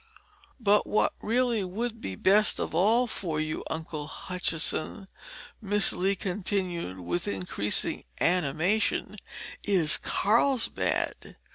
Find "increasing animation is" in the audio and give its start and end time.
7.27-9.97